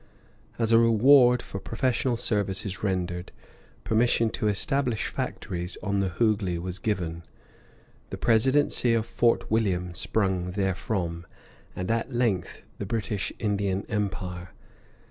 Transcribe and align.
As 0.57 0.71
a 0.71 0.79
reward 0.79 1.43
for 1.43 1.59
professional 1.59 2.17
services 2.17 2.81
rendered, 2.81 3.31
permission 3.83 4.31
to 4.31 4.47
establish 4.47 5.05
factories 5.05 5.77
on 5.83 5.99
the 5.99 6.09
Hooghly 6.09 6.57
was 6.57 6.79
given; 6.79 7.21
the 8.09 8.17
Presidency 8.17 8.95
of 8.95 9.05
Fort 9.05 9.51
William 9.51 9.93
sprung 9.93 10.53
therefrom, 10.53 11.27
and 11.75 11.91
at 11.91 12.11
length 12.11 12.63
the 12.79 12.85
British 12.87 13.31
Indian 13.37 13.85
Empire. 13.89 14.49